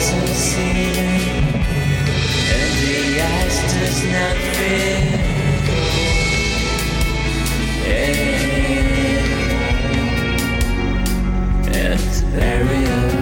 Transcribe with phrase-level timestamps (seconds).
[0.00, 1.44] poison ceiling
[2.56, 5.20] and the ice does not fit.
[11.72, 13.19] It's a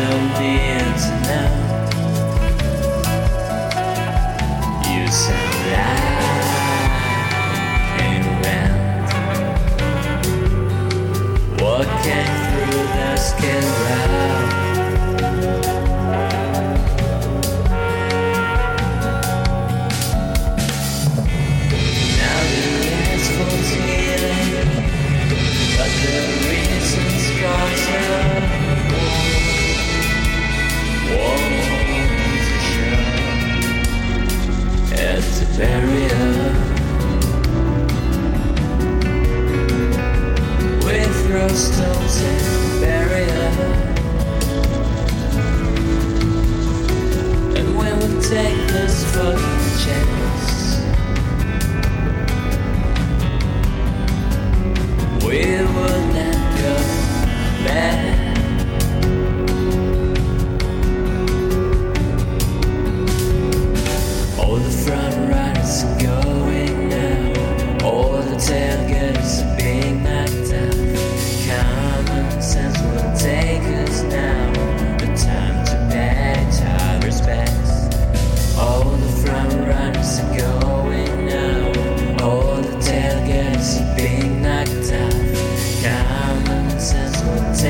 [0.00, 1.50] Need to know.
[4.88, 6.04] You sound like
[8.00, 8.74] an around.
[11.60, 14.19] Walking through the skin round.
[55.30, 56.74] We will not go
[57.64, 58.09] back.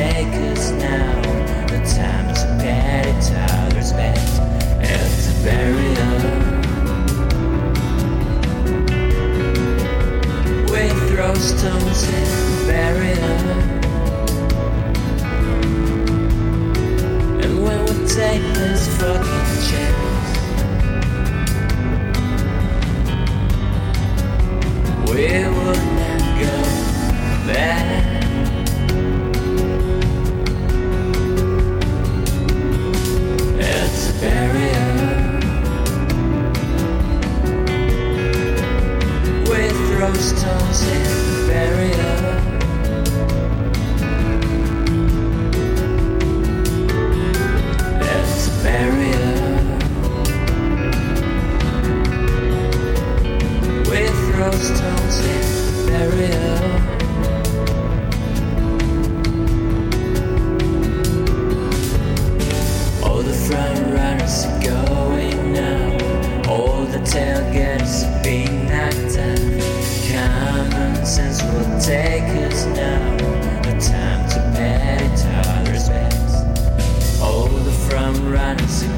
[0.01, 1.21] Us now.
[1.67, 4.41] The time to pay each other's best.
[4.81, 6.13] It's a barrier.
[10.73, 13.37] We throw stones in the barrier.
[17.43, 20.31] And when we take this fucking chance,
[25.11, 25.23] we
[40.11, 42.10] We throw stones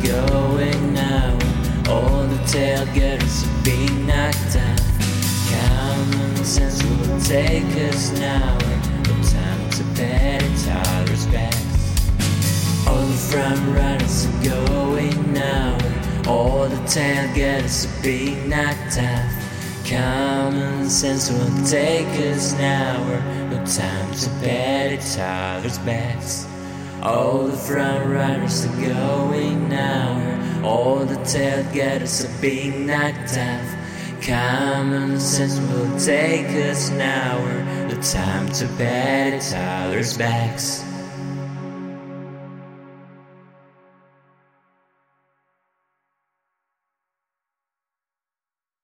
[0.03, 1.33] going now.
[1.89, 4.81] All the tailgaters are being knocked out.
[5.51, 8.59] Common sense will take us now.
[9.05, 9.83] The time to
[10.45, 12.89] each other's best.
[12.89, 15.79] All the front runners are going now.
[16.27, 19.43] All the tailgaters are being knocked off.
[19.89, 22.99] Common sense will take us now.
[23.51, 26.52] No time to bet each other's backs.
[27.03, 30.63] All the front runners are going now.
[30.65, 34.25] All the tailgaters are being knocked off.
[34.25, 37.43] Common sense will take us now.
[37.43, 40.92] We're no time to bet each other's backs.